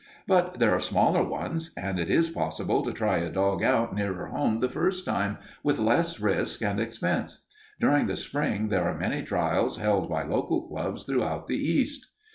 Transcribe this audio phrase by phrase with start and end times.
[0.25, 4.29] But there are smaller ones, and it is possible to try a dog out nearer
[4.29, 7.45] home the first time, with less risk and expense.
[7.79, 12.07] During the spring there are many trials held by local clubs throughout the East."